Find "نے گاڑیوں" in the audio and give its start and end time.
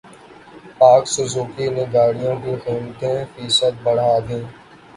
1.75-2.35